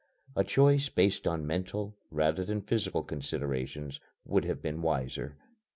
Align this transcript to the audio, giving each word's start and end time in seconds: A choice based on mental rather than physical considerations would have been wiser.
A 0.35 0.43
choice 0.43 0.89
based 0.89 1.27
on 1.27 1.45
mental 1.45 1.95
rather 2.09 2.43
than 2.43 2.63
physical 2.63 3.03
considerations 3.03 3.99
would 4.25 4.45
have 4.45 4.59
been 4.59 4.81
wiser. 4.81 5.35